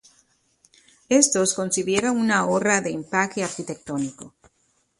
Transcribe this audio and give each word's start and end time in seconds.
Estos 1.09 1.53
concibieron 1.53 2.17
una 2.17 2.47
obra 2.47 2.81
de 2.81 2.89
empaque 2.89 3.43
arquitectónico. 3.43 4.33